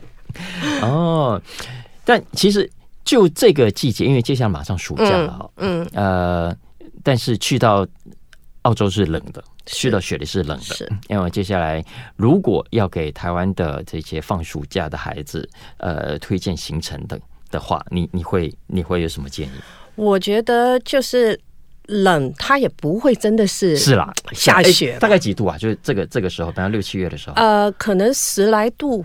[0.82, 1.40] 哦。
[2.02, 2.68] 但其实
[3.04, 6.56] 就这个季节，因为接下来马上暑假了哈，嗯，嗯呃，
[7.02, 7.86] 但是去到
[8.62, 11.82] 澳洲是冷的，去到雪梨是冷的，是因为接下来
[12.16, 17.18] 如果要给台湾的这些放暑假的孩子，呃，推荐行程的
[17.50, 19.52] 的话，你你会你会有什么建议？
[19.96, 21.38] 我觉得就是
[21.86, 25.56] 冷，它也不会真的是是啦，下雪，大概几度啊？
[25.58, 29.04] 就是这个这个时候，大概六七月的时候，呃，可能十来度。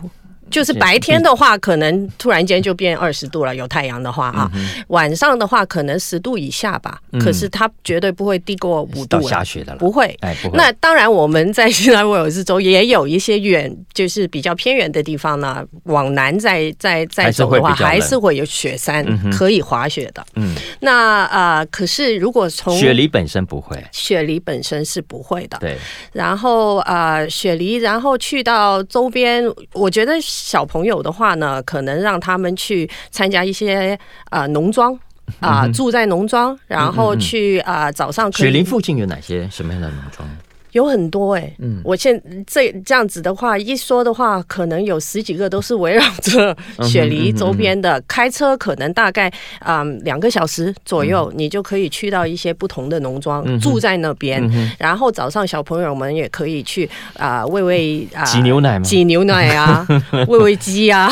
[0.51, 4.49] 就是白天的话，可能突然间就变二十度了，有太阳的话啊。
[4.89, 6.99] 晚上的话，可能十度以下吧。
[7.19, 9.21] 可是它绝对不会低过五度。
[9.27, 10.15] 下雪的了，不会。
[10.21, 10.57] 哎，不会。
[10.57, 15.65] 那当然，我们在新南威尔士州也有一些远，就是比较偏远的地方呢。
[15.85, 20.25] 往南再再再走的话，还是会有雪山可以滑雪的。
[20.35, 20.55] 嗯。
[20.81, 25.57] 那啊，可是如果从雪梨本身不会，雪梨本身是不会的。
[25.59, 25.75] 对。
[26.13, 30.13] 然后啊，雪梨，然后去到周边，我觉得。
[30.35, 33.97] 小朋友的话呢，可能让他们去参加一些
[34.29, 34.97] 啊农庄
[35.39, 38.47] 啊，住在农庄，然后去啊、呃、早上可以。
[38.47, 40.27] 雪林附近有哪些什么样的农庄？
[40.75, 54.43] 有很多哎、欸，嗯，我现这这样子的话一说的话，可能有十几个都是围绕着雪梨周边的，开车可能大概啊两个小时左右，你就可以去到一些不同的农庄，住在那边，
[54.77, 58.83] 然后早上小朋友们也可以去啊喂喂啊挤牛奶吗？
[58.83, 59.87] 挤牛奶啊，
[60.27, 61.09] 喂喂鸡啊，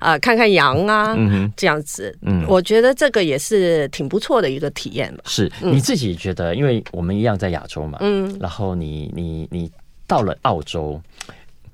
[0.00, 1.14] 啊看看羊啊，
[1.54, 5.24] 这样子，嗯，我觉得这个也是挺不错的一个体验吧。
[5.26, 9.01] 是你自己觉得，因为我们一样在亚洲嘛，嗯，然后你。
[9.14, 9.70] 你你
[10.06, 11.00] 到了澳洲，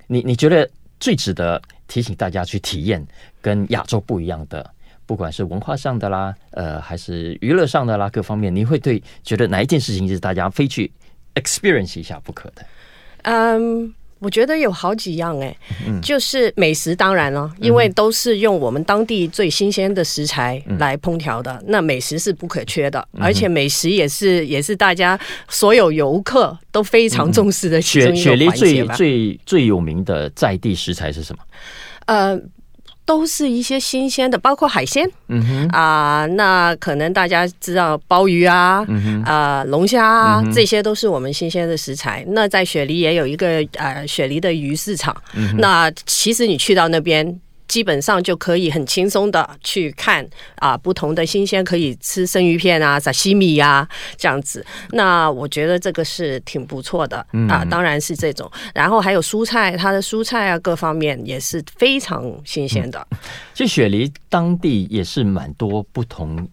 [0.07, 3.05] 你你觉得最值得提醒大家去体验
[3.41, 4.69] 跟亚洲不一样的，
[5.05, 10.91] 不管是文化上的啦，呃，还是娱乐上的啦，各方面，你会对觉得哪一件事情是大家非去
[11.35, 12.65] experience 一下不可的？
[13.23, 13.93] 嗯。
[14.19, 15.55] 我觉得有好几样哎，
[16.01, 28.53] 就是美食当然了，因为都是用我们当地最新鲜的食材来烹调的，那美食是不可缺的，而且美食也是也是大家所有游客都非常重视的其中一个环节吧。
[28.53, 31.43] 雪雪梨最最最有名的在地食材是什么？
[32.05, 32.39] 呃。
[33.09, 35.67] 都是一些新鲜的，包括海鲜，嗯哼。
[35.69, 38.85] 啊、呃，那可能大家知道鲍鱼啊，
[39.25, 42.23] 啊，龙虾啊，这些都是我们新鲜的食材。
[42.27, 47.39] 那在雪梨也有一个呃雪梨的鱼市场，嗯、那其实你去到那边。
[47.69, 54.65] 基本上就可以很轻松的去看啊，不同的新鲜可以吃生鱼片啊、沙西米呀这样子。
[54.91, 58.51] 那我觉得这个是挺不错的啊，当然是这种。
[58.73, 63.07] 然后还有蔬菜，它的蔬菜啊各方面也是非常新鲜的。
[63.53, 66.49] 其实雪梨当地也是蛮多不同。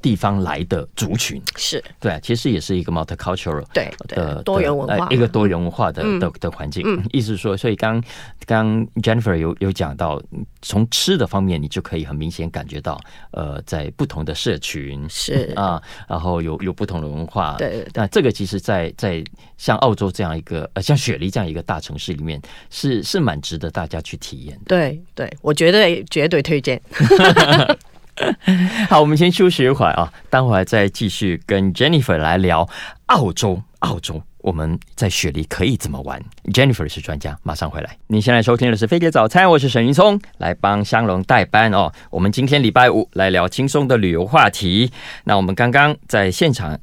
[0.00, 6.82] 地方来的族群是对，其实也是一个 multicultural 对的多元文化，一个多元文化的的的环境。
[6.86, 8.02] 嗯意思是说，所以刚
[8.46, 10.22] 刚 Jennifer 有有讲到，
[10.62, 13.00] 从吃的方面，你就可以很明显感觉到，
[13.32, 17.56] 呃，在不同的社群是 啊，然后有有不同的文化。
[17.56, 19.24] 对，那这个其实，在在
[19.56, 24.64] 像澳洲这样一个呃，像雪梨这样一个大城市里面，是是蛮值得大家去体验的。
[24.66, 26.80] 对对，我觉得绝对推荐。
[28.88, 32.68] 好，我们先休息一会儿啊，待会儿再继续跟 Jennifer 来聊
[33.06, 33.62] 澳洲。
[33.80, 36.20] 澳洲，我们在雪梨可以怎么玩
[36.52, 37.96] ？Jennifer 是专家，马上回来。
[38.08, 41.92] 你现在收听的是《飞碟早餐》，我是沈云聪，来帮香龙代班哦。
[42.10, 44.90] 我们今天礼拜五来聊轻松的旅游话题。
[45.22, 46.76] 那我们刚刚在现场，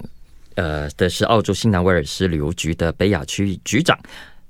[0.56, 4.00] 呃，的是澳洲新南威尔士旅游局的北亚区局长。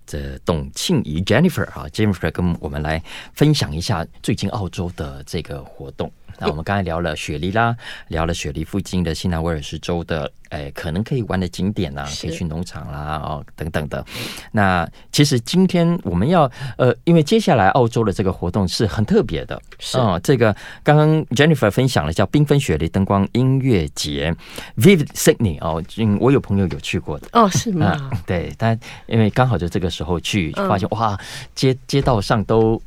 [0.05, 3.01] 这董庆怡 Jennifer 啊，Jennifer 跟我们来
[3.33, 6.11] 分享一下最近澳洲的这个活动。
[6.39, 7.75] 那我们刚才聊了雪梨啦，
[8.09, 10.31] 聊了雪梨附近的新南威尔士州的。
[10.49, 14.05] 哎，可能可以玩的景点啊，可以去农场啦，哦，等等的。
[14.51, 20.21] 那其实今天我们要呃，因为接下来澳洲的这个活动是很特别的，是哦。
[20.23, 24.33] 这个刚刚 Jennifer 分享了叫缤纷雪梨灯光音乐节
[24.77, 28.09] ，Vivid Sydney 哦，嗯，我有朋友有去过的哦，是吗？
[28.11, 31.19] 呃、对，但因为刚好就这个时候去，发现、嗯、哇，
[31.55, 32.81] 街街道上都。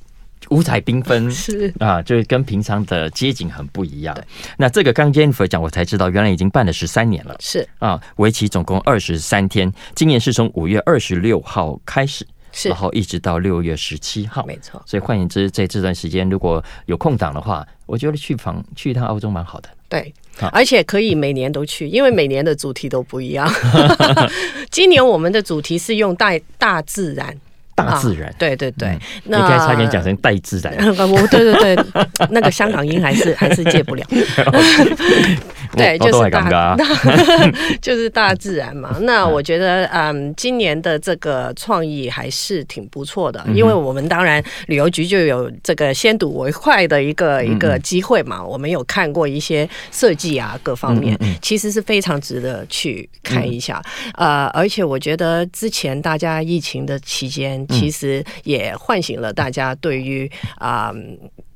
[0.51, 4.17] 五彩缤纷 是啊，就是跟平常的街景很不一样。
[4.57, 7.37] 那这个刚 Jennifer 讲，我才知道原来已经办了十三年了。
[7.41, 14.45] 是啊，为期总共二十三天，今年是从五月二十六号开始，是然后一直到六月十七号。
[14.47, 14.83] 没错。
[14.87, 19.69] 所以换言之，在这段时间如果有空档的话，我觉得去访去一趟澳洲蛮好的。
[19.89, 20.13] 对，
[20.53, 23.51] 而且可以每年都去，因为每年的主题都不一样。
[24.71, 27.35] 今年我们的主题是用大大自然。
[27.87, 30.75] 大自然，对对对，嗯、那你刚才差点讲成带自然，
[31.09, 31.77] 我对对对，
[32.31, 34.05] 那个香港音还是还是戒不了。
[35.77, 36.77] 对，就是大，
[37.83, 38.97] 就是大自然嘛。
[39.03, 48.45] 那我觉得，嗯，今年的这个创意还是挺不错的，因为我们当然旅游局就有这个先睹为快的一个一个机会嘛。
[48.45, 53.83] 我们有看过一些设计啊，各方面其实是非常值得去看一下。
[54.15, 60.93] 呃，而且我觉得之前大家疫情的期间，其实也唤醒了大家对于啊。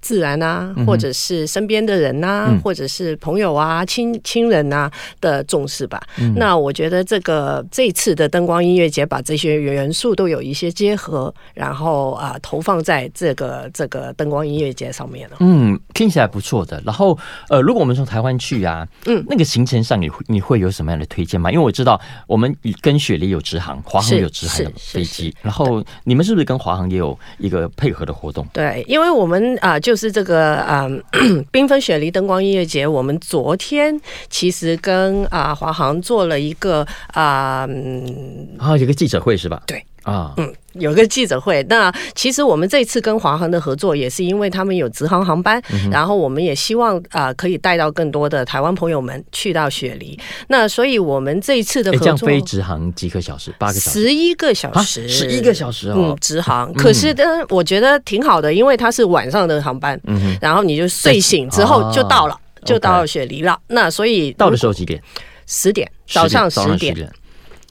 [0.03, 6.03] 自然啊，或者是身边的人呐、啊，嗯、或者是朋友啊、亲亲人呐、啊、的重视吧。
[6.19, 15.37] 嗯、那我觉得这个这次的灯光音乐节把这些元素都有一些结合，然后啊投放在这个这个灯光音乐节上面了。
[15.39, 16.83] 嗯，听起来不错的。
[16.85, 17.17] 然后
[17.49, 21.49] 呃，如果我们从台湾去啊，嗯，那个行程上你会你会有什么样的推荐吗？
[21.53, 28.45] 因为我知道我们跟雪梨有直航，华航有直航的飞机，然后你们是不是跟华航也有一个配合的活动？
[28.53, 29.92] 对，因为我们啊就。
[29.93, 31.05] 就是这个嗯，
[31.53, 34.01] 缤纷雪梨灯光音乐节，我们昨天
[34.31, 39.63] 其实跟啊华航做了一个啊，嗯，啊，有个记者会是吧？
[39.67, 39.85] 对。
[40.03, 41.65] 啊，嗯，有个记者会。
[41.69, 50.19] 那其实我们这次跟华航的合作，也是因为他们有直航航班，嗯、然后我们也希望啊、呃，可以带到更多的台湾朋友们去到雪梨。
[50.49, 53.55] 那所以我们这一次的合作，这样飞直航几个小时？
[53.59, 54.03] 八个小时？
[54.03, 55.09] 十一个小时？
[55.09, 56.73] 十一个小时哦，嗯、直航。
[56.75, 63.59] 可是呢，我觉得挺好的，因为它是晚上的航班，嗯、然后你就睡醒之后就到了，啊、就到雪梨了。
[63.69, 65.01] 那所以到的时候几点？
[65.47, 66.97] 十点，早上十点。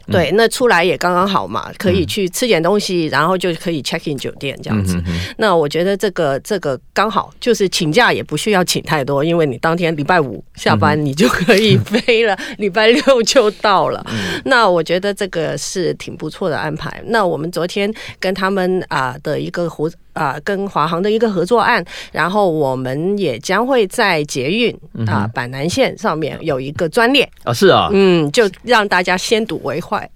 [0.08, 5.02] 对，那出来也刚刚好嘛，可以去吃点东西，然后就可以 check in 酒店这样子。
[5.38, 14.06] 那我觉得这个这个刚好，就是请假也不需要请太多，因为你当天礼拜五下班你就可以飞了， 礼拜六就到了。
[14.46, 17.02] 那我觉得这个是挺不错的安排。
[17.06, 24.74] 那我们昨天跟他们啊的一个合啊、呃，跟华航的一个合作案，然后我们也将会在捷运
[25.08, 27.30] 啊、呃、板南线上面有一个专列。
[27.44, 30.10] 啊，是啊，嗯，就让大家先睹为快，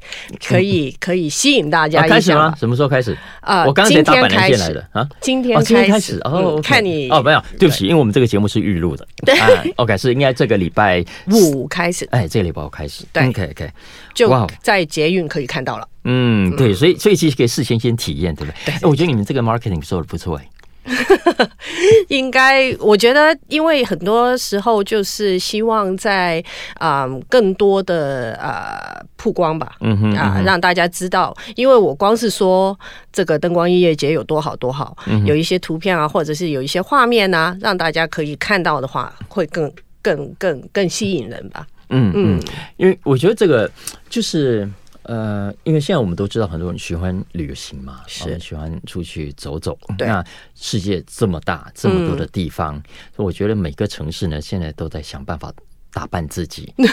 [0.47, 2.15] 可以 可以吸引大家一下。
[2.15, 2.53] 开始吗？
[2.57, 3.13] 什么时候开始？
[3.41, 6.19] 啊、呃，我刚才打板南线来的啊，今天开始。
[6.23, 13.69] 哦，嗯、看你哦，没有，对不起，因为我们这个节目是预录的，对、啊、，OK，是应该这个礼拜五开始，哎，这个礼拜五开始，对，OK OK，
[14.13, 15.87] 就在捷运可以看到了。
[16.05, 18.73] 嗯，对，所以所以其实可以事先先体验，对不对？
[18.79, 20.49] 对，我觉得你们这个 marketing 做的不错哎。
[22.09, 26.43] 应该，我觉得，因为很多时候就是希望在
[26.75, 32.79] 啊、呃、更多的啊、呃、曝光吧，嗯哼，啊、呃、让大家知道，因为我光是说
[33.11, 39.71] 这个灯光音乐节有多好多好，嗯，有一些图片啊，或者是有一些画面啊，让大家可以看到的话，会更
[40.03, 41.65] 更更更吸引人吧。
[41.89, 42.39] 嗯嗯，
[42.77, 43.67] 因为我觉得这个
[44.07, 44.69] 就是。
[45.07, 48.39] 呃，因为现在我们都知道很多人喜欢旅行嘛，是。
[48.39, 49.77] 喜欢出去走走。
[49.99, 50.23] 那
[50.55, 52.83] 世界这么大，这么多的地方，嗯，
[53.15, 55.53] 所以我觉得每个城市呢，现在都在想办法
[55.95, 56.71] 打扮自己。
[56.75, 56.85] 对，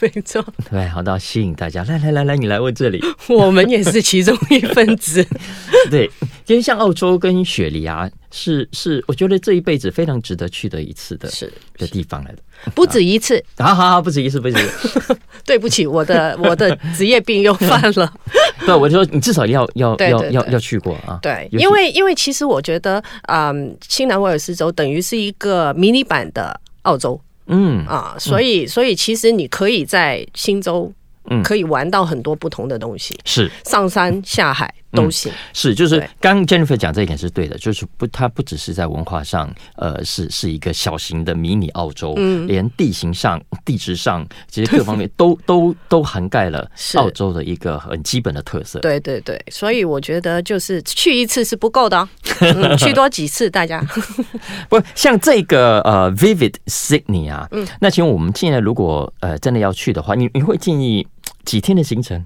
[0.00, 0.44] 没错。
[0.68, 3.00] 对，好到吸引大家，来来来来，你来我这里。
[3.30, 5.24] 我们也是其中一份子。
[5.88, 6.10] 对，
[6.46, 12.38] 因为像澳洲跟雪梨啊，是是，我觉得这一辈子非常值得去的一次的，是的地方来的。
[12.74, 15.16] 不止一次，好好好，不止一次，不止一次。
[15.46, 18.12] 对不起，我的我的职业病又犯了。
[18.66, 21.20] 对，我就说你至少要要要要要去过啊。
[21.22, 27.18] 对，因为因为其实我觉得，嗯，新南威尔斯州等于是一个迷你版的澳洲，
[27.48, 27.84] 嗯。
[27.86, 30.92] 啊，所以所以其实你可以在新州。
[31.30, 33.50] 嗯，可以玩到很多不同的东西，是。
[33.66, 35.30] 上山下海都行。
[35.30, 48.78] 嗯、是，就是刚 Jennifer 讲这一点是对的，就是不，它不只是在文化上，呃，是是一个小型的迷你澳洲，嗯，连地形上、地质上，其实各方面都 都都涵盖了澳洲的一个很基本的特色。
[48.80, 52.08] 对对对，所以我觉得就是去一次是不够的，
[52.40, 53.84] 嗯、去多几次，大家。
[54.68, 61.06] 不，像这个呃，Vivid Sydney 啊，嗯，那请问我们现在如果呃真的要去的话，你你会建议？
[61.44, 62.22] 几天的行程？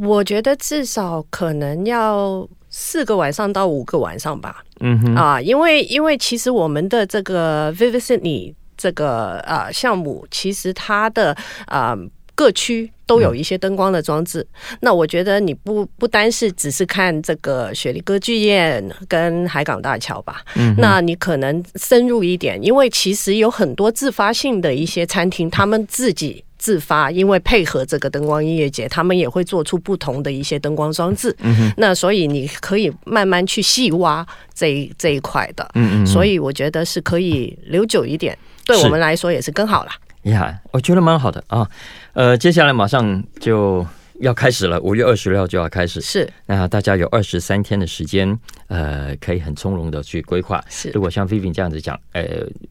[0.00, 4.62] 我觉得至少可能要四个晚上到五个晚上吧。
[4.80, 11.36] 嗯哼啊，因为因为其实我们的这个 Vivid Sydney 这个啊项目，其实它的
[11.66, 11.96] 啊
[12.34, 14.40] 各区都有一些灯光的装置。
[14.70, 14.78] 嗯。
[14.80, 20.42] 那我觉得你不不单是只是看这个雪梨歌剧院跟海港大桥吧。
[20.56, 26.42] 嗯，那你可能深入一点，因为其实有很多自发性的一些餐厅，他们自己。
[26.62, 31.34] 自发，因为配合这个灯光音乐节，他们也会做出不同的一些灯光装置。
[31.40, 35.68] 嗯哼，那所以你可以慢慢去细挖这一这一块的。
[35.74, 39.90] 嗯嗯，所以我觉得是可以留久一点，对我们来说也是更好了。
[40.30, 41.68] 呀，我觉得蛮好的啊。
[42.12, 43.84] 呃，接下来马上就
[44.20, 46.00] 要开始了，五月二十六号就要开始。
[46.00, 48.38] 是，那大家有二十三天的时间，
[48.68, 50.62] 呃，可以很从容的去规划。
[50.68, 52.22] 是，如果像 Vivian 这样子讲，呃，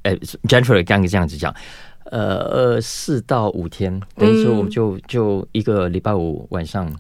[0.04, 0.16] 呃
[0.48, 1.54] ，Jennifer 刚刚这样子讲。
[2.12, 2.38] 呃
[2.76, 6.92] 呃，四到五天，等于说我们就就一个礼拜五晚上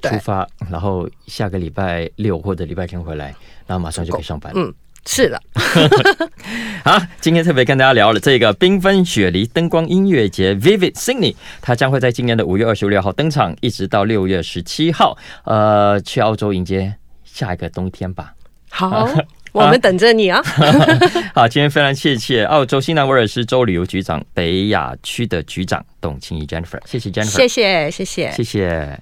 [0.00, 3.34] 出发，然后下个礼拜六或者礼拜天回来，
[3.66, 4.52] 然后马上就可以上班。
[4.54, 4.72] 嗯，
[5.06, 5.42] 是的。
[6.84, 16.94] 好，今天特别跟大家聊了这个缤纷雪梨灯光音乐节 Vivid Sydney，它将会在今年的五月二十六号登场，一直到六月十七号，呃，去澳洲迎接
[17.24, 18.34] 下一个冬天吧。
[18.70, 19.08] 好。
[19.52, 20.42] 我们等着你啊！
[21.34, 28.98] 好，今天非常谢谢澳洲新南威尔士州旅游局长北亚区的局长董卿怡 Jennifer，谢谢 Jennifer，谢谢谢谢谢谢。